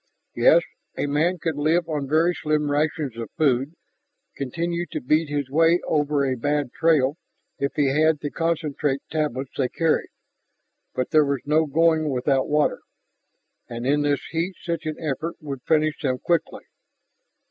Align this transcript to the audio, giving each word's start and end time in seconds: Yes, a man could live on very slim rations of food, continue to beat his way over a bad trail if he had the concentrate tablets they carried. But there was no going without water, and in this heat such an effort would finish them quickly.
Yes, 0.35 0.63
a 0.97 1.05
man 1.05 1.37
could 1.37 1.57
live 1.57 1.87
on 1.87 2.07
very 2.09 2.33
slim 2.33 2.71
rations 2.71 3.15
of 3.17 3.29
food, 3.37 3.75
continue 4.35 4.87
to 4.87 4.99
beat 4.99 5.29
his 5.29 5.47
way 5.51 5.79
over 5.85 6.25
a 6.25 6.33
bad 6.35 6.71
trail 6.73 7.17
if 7.59 7.73
he 7.75 7.89
had 7.89 8.17
the 8.17 8.31
concentrate 8.31 9.03
tablets 9.11 9.51
they 9.55 9.69
carried. 9.69 10.09
But 10.95 11.11
there 11.11 11.23
was 11.23 11.41
no 11.45 11.67
going 11.67 12.09
without 12.09 12.49
water, 12.49 12.79
and 13.69 13.85
in 13.85 14.01
this 14.01 14.25
heat 14.31 14.55
such 14.59 14.87
an 14.87 14.97
effort 14.99 15.35
would 15.39 15.61
finish 15.67 16.01
them 16.01 16.17
quickly. 16.17 16.63